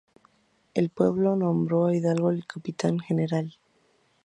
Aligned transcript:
El 0.73 0.89
pueblo 0.89 1.35
nombró 1.35 1.85
a 1.85 1.95
Hidalgo 1.95 2.31
capitán 2.47 2.97
general. 2.97 3.53